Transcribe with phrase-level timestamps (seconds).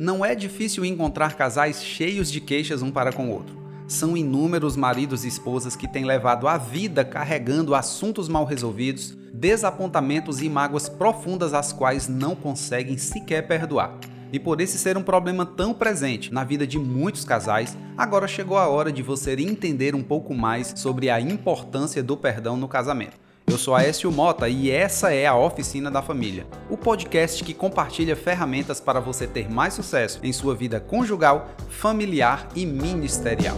[0.00, 3.60] não é difícil encontrar casais cheios de queixas um para com o outro.
[3.86, 10.40] São inúmeros maridos e esposas que têm levado a vida carregando assuntos mal resolvidos, desapontamentos
[10.40, 13.98] e mágoas profundas às quais não conseguem sequer perdoar.
[14.32, 18.56] E por esse ser um problema tão presente na vida de muitos casais, agora chegou
[18.56, 23.18] a hora de você entender um pouco mais sobre a importância do perdão no casamento.
[23.50, 28.14] Eu sou Aécio Mota e essa é a Oficina da Família, o podcast que compartilha
[28.14, 33.56] ferramentas para você ter mais sucesso em sua vida conjugal, familiar e ministerial.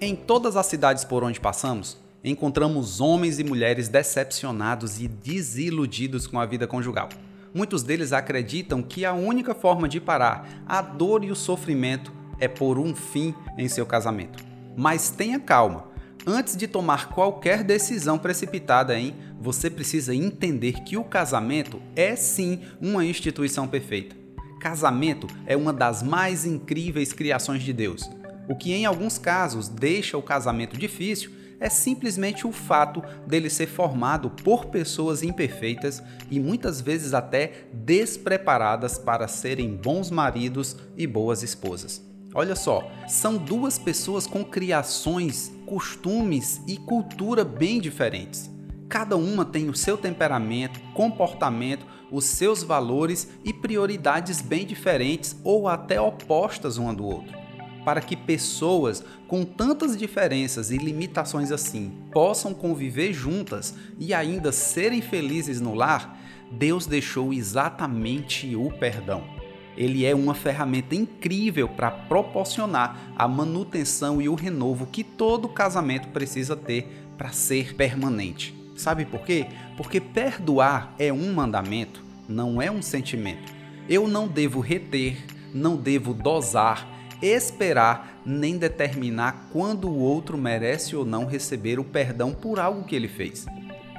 [0.00, 6.38] Em todas as cidades por onde passamos, encontramos homens e mulheres decepcionados e desiludidos com
[6.38, 7.08] a vida conjugal.
[7.52, 12.46] Muitos deles acreditam que a única forma de parar a dor e o sofrimento é
[12.46, 14.45] por um fim em seu casamento.
[14.76, 15.88] Mas tenha calma.
[16.26, 22.62] Antes de tomar qualquer decisão precipitada, hein, você precisa entender que o casamento é sim
[22.80, 24.16] uma instituição perfeita.
[24.60, 28.10] Casamento é uma das mais incríveis criações de Deus.
[28.48, 33.66] O que em alguns casos deixa o casamento difícil é simplesmente o fato dele ser
[33.66, 41.42] formado por pessoas imperfeitas e muitas vezes até despreparadas para serem bons maridos e boas
[41.42, 42.02] esposas.
[42.38, 48.50] Olha só, são duas pessoas com criações, costumes e cultura bem diferentes.
[48.90, 55.66] Cada uma tem o seu temperamento, comportamento, os seus valores e prioridades bem diferentes ou
[55.66, 57.46] até opostas uma do outro
[57.86, 65.00] para que pessoas com tantas diferenças e limitações assim possam conviver juntas e ainda serem
[65.00, 66.18] felizes no lar,
[66.50, 69.35] Deus deixou exatamente o perdão.
[69.76, 76.08] Ele é uma ferramenta incrível para proporcionar a manutenção e o renovo que todo casamento
[76.08, 78.54] precisa ter para ser permanente.
[78.76, 79.46] Sabe por quê?
[79.76, 83.54] Porque perdoar é um mandamento, não é um sentimento.
[83.88, 85.16] Eu não devo reter,
[85.54, 86.86] não devo dosar,
[87.22, 92.94] esperar nem determinar quando o outro merece ou não receber o perdão por algo que
[92.94, 93.46] ele fez.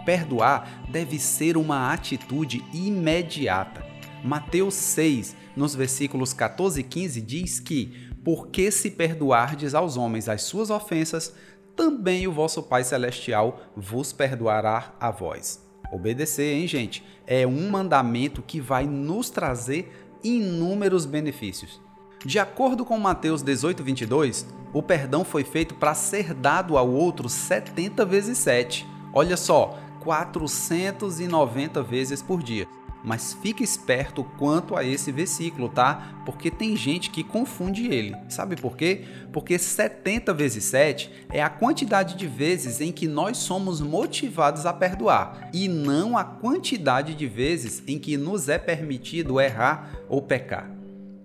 [0.05, 3.86] Perdoar deve ser uma atitude imediata.
[4.27, 10.41] Mateus 6, nos versículos 14 e 15, diz que: Porque se perdoardes aos homens as
[10.41, 11.33] suas ofensas,
[11.77, 15.65] também o vosso Pai Celestial vos perdoará a vós.
[15.93, 17.05] Obedecer, hein, gente?
[17.25, 21.79] É um mandamento que vai nos trazer inúmeros benefícios.
[22.25, 27.29] De acordo com Mateus 18, 22, o perdão foi feito para ser dado ao outro
[27.29, 28.85] 70 vezes 7.
[29.13, 32.67] Olha só, 490 vezes por dia.
[33.07, 36.21] Mas fique esperto quanto a esse versículo, tá?
[36.25, 38.13] Porque tem gente que confunde ele.
[38.27, 39.05] Sabe por quê?
[39.31, 44.73] Porque 70 vezes 7 é a quantidade de vezes em que nós somos motivados a
[44.73, 50.69] perdoar e não a quantidade de vezes em que nos é permitido errar ou pecar.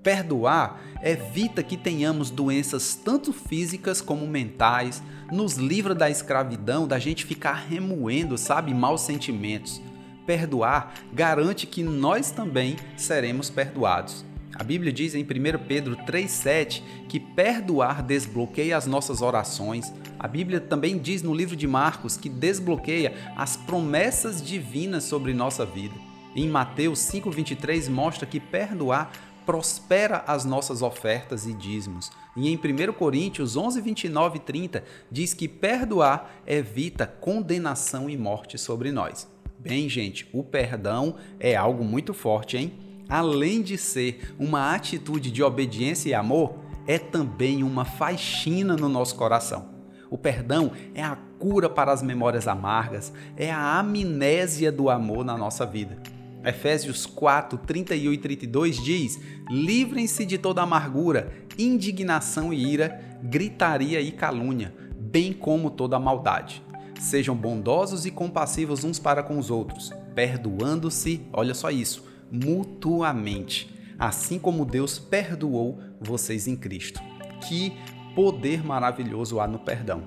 [0.04, 7.26] Perdoar evita que tenhamos doenças tanto físicas como mentais, nos livra da escravidão, da gente
[7.26, 9.82] ficar remoendo, sabe, maus sentimentos.
[10.26, 14.24] Perdoar garante que nós também seremos perdoados.
[14.54, 15.26] A Bíblia diz em 1
[15.66, 19.92] Pedro 3,7 que perdoar desbloqueia as nossas orações.
[20.18, 25.64] A Bíblia também diz no livro de Marcos que desbloqueia as promessas divinas sobre nossa
[25.64, 25.94] vida.
[26.36, 29.10] Em Mateus 5,23 mostra que perdoar
[29.44, 32.10] prospera as nossas ofertas e dízimos.
[32.36, 38.56] E em 1 Coríntios 11, 29 e 30 diz que perdoar evita condenação e morte
[38.56, 39.26] sobre nós.
[39.62, 42.72] Bem, gente, o perdão é algo muito forte, hein?
[43.08, 49.14] Além de ser uma atitude de obediência e amor, é também uma faxina no nosso
[49.14, 49.68] coração.
[50.10, 55.38] O perdão é a cura para as memórias amargas, é a amnésia do amor na
[55.38, 55.96] nossa vida.
[56.44, 64.10] Efésios 4, 31 e 32 diz: Livrem-se de toda amargura, indignação e ira, gritaria e
[64.10, 66.64] calúnia, bem como toda maldade.
[67.02, 74.38] Sejam bondosos e compassivos uns para com os outros, perdoando-se, olha só isso, mutuamente, assim
[74.38, 77.02] como Deus perdoou vocês em Cristo.
[77.40, 77.76] Que
[78.14, 80.04] poder maravilhoso há no perdão.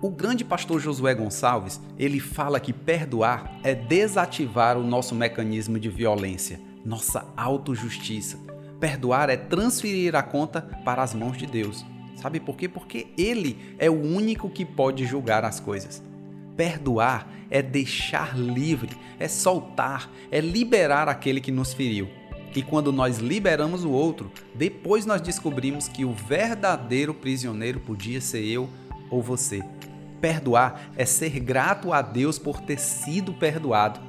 [0.00, 5.90] O grande pastor Josué Gonçalves, ele fala que perdoar é desativar o nosso mecanismo de
[5.90, 8.38] violência, nossa autojustiça.
[8.80, 11.84] Perdoar é transferir a conta para as mãos de Deus.
[12.16, 12.66] Sabe por quê?
[12.66, 16.02] Porque ele é o único que pode julgar as coisas.
[16.56, 22.08] Perdoar é deixar livre, é soltar, é liberar aquele que nos feriu.
[22.54, 28.44] E quando nós liberamos o outro, depois nós descobrimos que o verdadeiro prisioneiro podia ser
[28.44, 28.68] eu
[29.10, 29.60] ou você.
[30.20, 34.00] Perdoar é ser grato a Deus por ter sido perdoado.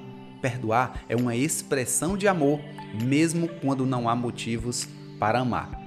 [0.41, 2.61] Perdoar é uma expressão de amor,
[3.03, 4.87] mesmo quando não há motivos
[5.19, 5.81] para amar.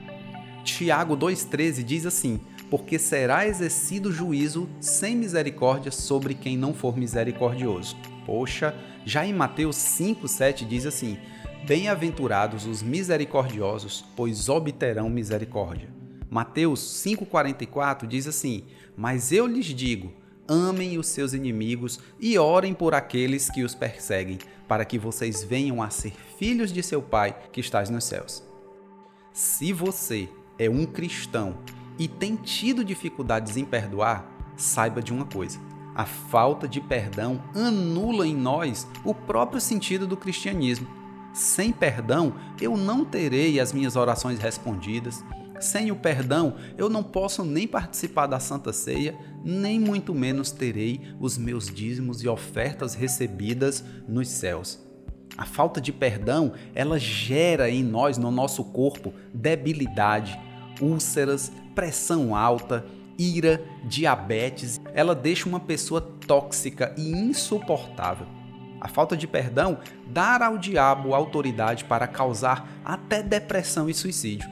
[0.64, 2.40] Tiago 2,13 diz assim:
[2.70, 7.96] Porque será exercido juízo sem misericórdia sobre quem não for misericordioso.
[8.26, 8.74] Poxa,
[9.04, 11.18] já em Mateus 5,7 diz assim:
[11.66, 15.88] Bem-aventurados os misericordiosos, pois obterão misericórdia.
[16.30, 18.64] Mateus 5,44 diz assim:
[18.96, 20.12] Mas eu lhes digo,
[20.46, 25.82] amem os seus inimigos e orem por aqueles que os perseguem, para que vocês venham
[25.82, 28.42] a ser filhos de seu Pai que estás nos céus.
[29.32, 30.28] Se você
[30.58, 31.58] é um cristão
[31.98, 35.58] e tem tido dificuldades em perdoar, saiba de uma coisa:
[35.94, 40.86] a falta de perdão anula em nós o próprio sentido do cristianismo.
[41.32, 45.22] Sem perdão, eu não terei as minhas orações respondidas,
[45.60, 51.00] sem o perdão, eu não posso nem participar da Santa Ceia, nem muito menos terei
[51.18, 54.78] os meus dízimos e ofertas recebidas nos céus.
[55.36, 60.38] A falta de perdão, ela gera em nós, no nosso corpo, debilidade,
[60.80, 62.86] úlceras, pressão alta,
[63.18, 64.80] ira, diabetes.
[64.94, 68.26] Ela deixa uma pessoa tóxica e insuportável.
[68.80, 74.48] A falta de perdão dá ao diabo autoridade para causar até depressão e suicídio.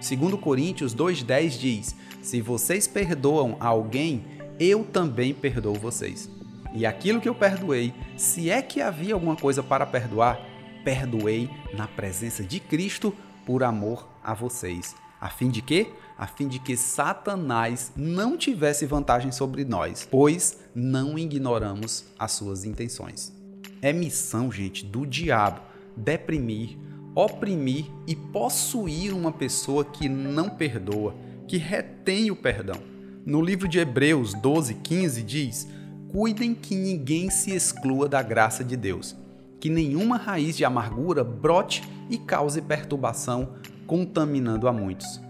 [0.00, 4.24] Segundo Coríntios 2:10 diz: Se vocês perdoam alguém,
[4.58, 6.30] eu também perdoo vocês.
[6.72, 10.38] E aquilo que eu perdoei, se é que havia alguma coisa para perdoar,
[10.84, 13.14] perdoei na presença de Cristo
[13.44, 14.94] por amor a vocês.
[15.20, 15.88] A fim de quê?
[16.18, 22.64] A fim de que Satanás não tivesse vantagem sobre nós, pois não ignoramos as suas
[22.64, 23.32] intenções.
[23.80, 25.60] É missão, gente, do diabo
[25.96, 26.76] deprimir,
[27.14, 31.14] oprimir e possuir uma pessoa que não perdoa,
[31.48, 32.76] que retém o perdão.
[33.24, 35.68] No livro de Hebreus 12, 15 diz:
[36.08, 39.16] Cuidem que ninguém se exclua da graça de Deus,
[39.58, 43.54] que nenhuma raiz de amargura brote e cause perturbação,
[43.86, 45.20] contaminando a muitos.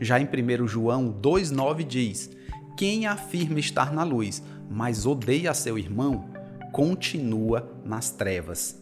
[0.00, 2.30] Já em 1 João 2,9 diz:
[2.76, 6.26] Quem afirma estar na luz, mas odeia seu irmão,
[6.72, 8.80] continua nas trevas.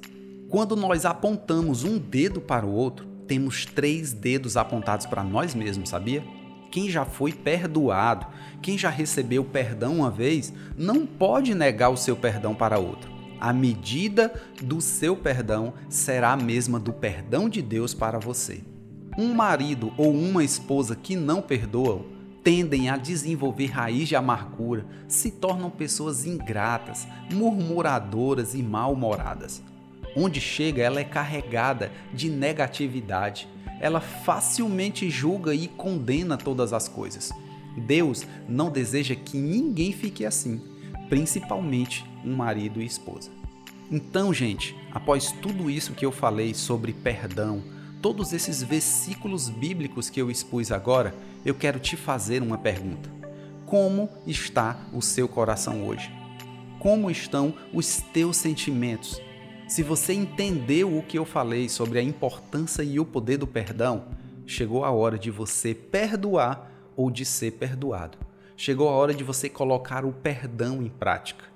[0.49, 5.89] Quando nós apontamos um dedo para o outro, temos três dedos apontados para nós mesmos,
[5.89, 6.23] sabia?
[6.71, 8.27] Quem já foi perdoado,
[8.61, 13.13] quem já recebeu perdão uma vez, não pode negar o seu perdão para outro.
[13.41, 14.33] A medida
[14.63, 18.74] do seu perdão será a mesma do perdão de Deus para você.
[19.17, 22.05] Um marido ou uma esposa que não perdoam
[22.43, 29.63] tendem a desenvolver raiz de amargura, se tornam pessoas ingratas, murmuradoras e mal-humoradas.
[30.17, 33.49] Onde chega, ela é carregada de negatividade.
[33.81, 37.33] Ela facilmente julga e condena todas as coisas.
[37.77, 40.61] Deus não deseja que ninguém fique assim,
[41.09, 43.31] principalmente um marido e esposa.
[43.91, 47.63] Então, gente, após tudo isso que eu falei sobre perdão,
[48.05, 53.09] todos esses versículos bíblicos que eu expus agora, eu quero te fazer uma pergunta:
[53.65, 56.13] Como está o seu coração hoje?
[56.79, 59.19] Como estão os teus sentimentos?
[59.67, 64.05] Se você entendeu o que eu falei sobre a importância e o poder do perdão,
[64.45, 68.19] chegou a hora de você perdoar ou de ser perdoado.
[68.55, 71.54] Chegou a hora de você colocar o perdão em prática.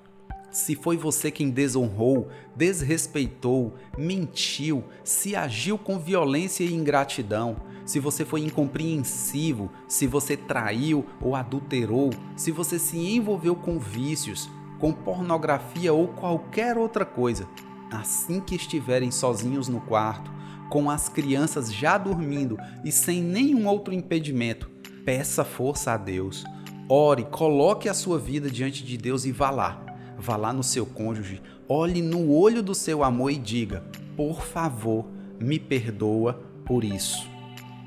[0.51, 8.25] Se foi você quem desonrou, desrespeitou, mentiu, se agiu com violência e ingratidão, se você
[8.25, 15.93] foi incompreensivo, se você traiu ou adulterou, se você se envolveu com vícios, com pornografia
[15.93, 17.47] ou qualquer outra coisa,
[17.91, 20.31] assim que estiverem sozinhos no quarto,
[20.69, 24.69] com as crianças já dormindo e sem nenhum outro impedimento,
[25.03, 26.43] peça força a Deus.
[26.87, 29.88] Ore, coloque a sua vida diante de Deus e vá lá.
[30.21, 33.85] Vá lá no seu cônjuge, olhe no olho do seu amor e diga:
[34.17, 35.05] Por favor,
[35.39, 36.33] me perdoa
[36.65, 37.25] por isso.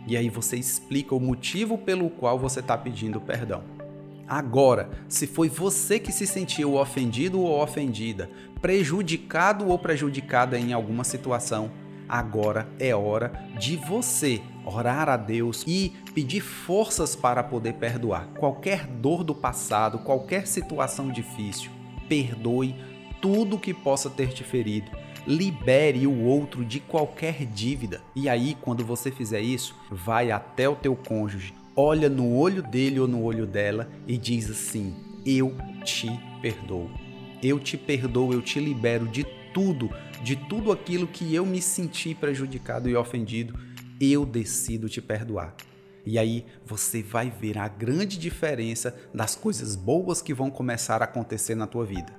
[0.07, 3.63] E aí você explica o motivo pelo qual você está pedindo perdão.
[4.27, 8.31] Agora, se foi você que se sentiu ofendido ou ofendida,
[8.63, 11.71] prejudicado ou prejudicada em alguma situação,
[12.09, 18.87] agora é hora de você orar a Deus e pedir forças para poder perdoar qualquer
[18.87, 21.82] dor do passado, qualquer situação difícil.
[22.13, 22.75] Perdoe
[23.23, 24.91] tudo que possa ter te ferido.
[25.27, 28.03] Libere o outro de qualquer dívida.
[28.15, 33.01] E aí, quando você fizer isso, vai até o teu cônjuge, olha no olho dele
[33.01, 36.11] ou no olho dela e diz assim: Eu te
[36.43, 36.91] perdoo.
[37.43, 39.89] Eu te perdoo, eu te libero de tudo,
[40.23, 43.59] de tudo aquilo que eu me senti prejudicado e ofendido.
[43.99, 45.57] Eu decido te perdoar.
[46.05, 51.05] E aí você vai ver a grande diferença das coisas boas que vão começar a
[51.05, 52.13] acontecer na tua vida.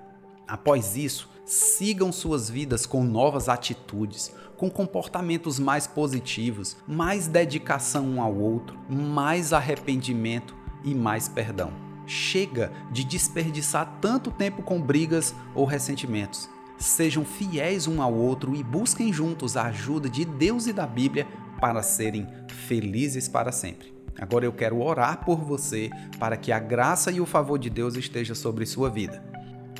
[0.47, 8.21] Após isso, sigam suas vidas com novas atitudes, com comportamentos mais positivos, mais dedicação um
[8.21, 11.73] ao outro, mais arrependimento e mais perdão.
[12.05, 16.49] Chega de desperdiçar tanto tempo com brigas ou ressentimentos.
[16.77, 21.27] Sejam fiéis um ao outro e busquem juntos a ajuda de Deus e da Bíblia
[21.63, 22.27] para serem
[22.67, 23.93] felizes para sempre.
[24.19, 25.89] Agora eu quero orar por você
[26.19, 29.23] para que a graça e o favor de Deus esteja sobre sua vida.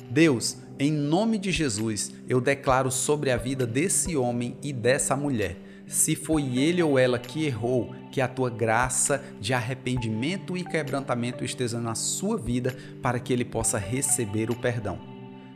[0.10, 5.58] Deus, em nome de Jesus, eu declaro sobre a vida desse homem e dessa mulher.
[5.86, 11.44] Se foi ele ou ela que errou, que a tua graça de arrependimento e quebrantamento
[11.44, 15.12] esteja na sua vida para que ele possa receber o perdão.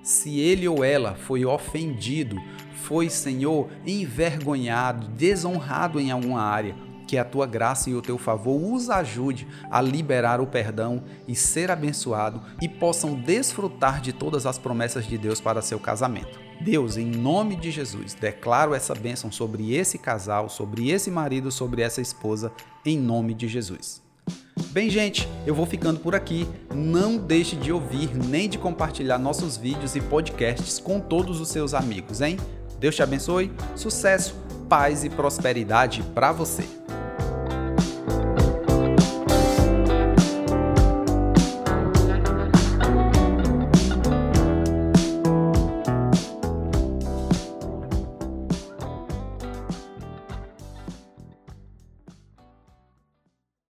[0.08, 2.42] Se ele ou ela foi ofendido,
[2.84, 8.74] foi, Senhor, envergonhado, desonrado em alguma área, que a tua graça e o teu favor
[8.74, 14.58] os ajude a liberar o perdão e ser abençoado e possam desfrutar de todas as
[14.58, 16.40] promessas de Deus para seu casamento.
[16.62, 21.82] Deus, em nome de Jesus, declaro essa bênção sobre esse casal, sobre esse marido, sobre
[21.82, 22.50] essa esposa,
[22.86, 24.07] em nome de Jesus.
[24.72, 26.48] Bem, gente, eu vou ficando por aqui.
[26.74, 31.74] Não deixe de ouvir nem de compartilhar nossos vídeos e podcasts com todos os seus
[31.74, 32.38] amigos, hein?
[32.80, 34.36] Deus te abençoe, sucesso,
[34.70, 36.66] paz e prosperidade para você.